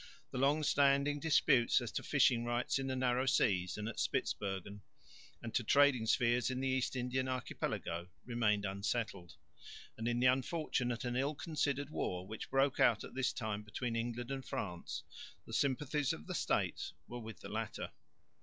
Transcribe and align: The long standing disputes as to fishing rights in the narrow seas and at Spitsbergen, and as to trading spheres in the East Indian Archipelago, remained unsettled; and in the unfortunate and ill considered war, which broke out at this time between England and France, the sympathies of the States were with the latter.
The 0.31 0.39
long 0.39 0.63
standing 0.63 1.19
disputes 1.19 1.79
as 1.79 1.91
to 1.91 2.01
fishing 2.01 2.43
rights 2.43 2.79
in 2.79 2.87
the 2.87 2.95
narrow 2.95 3.27
seas 3.27 3.77
and 3.77 3.87
at 3.87 3.99
Spitsbergen, 3.99 4.81
and 5.43 5.51
as 5.51 5.57
to 5.57 5.63
trading 5.63 6.07
spheres 6.07 6.49
in 6.49 6.59
the 6.59 6.67
East 6.67 6.95
Indian 6.95 7.27
Archipelago, 7.29 8.07
remained 8.25 8.65
unsettled; 8.65 9.35
and 9.95 10.07
in 10.07 10.19
the 10.19 10.25
unfortunate 10.25 11.05
and 11.05 11.15
ill 11.15 11.35
considered 11.35 11.91
war, 11.91 12.25
which 12.25 12.49
broke 12.49 12.79
out 12.79 13.03
at 13.03 13.13
this 13.13 13.31
time 13.31 13.61
between 13.61 13.95
England 13.95 14.31
and 14.31 14.43
France, 14.43 15.03
the 15.45 15.53
sympathies 15.53 16.13
of 16.13 16.25
the 16.25 16.33
States 16.33 16.93
were 17.07 17.19
with 17.19 17.41
the 17.41 17.49
latter. 17.49 17.91